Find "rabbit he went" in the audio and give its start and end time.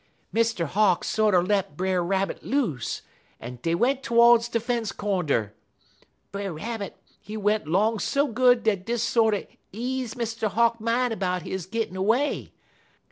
6.53-7.67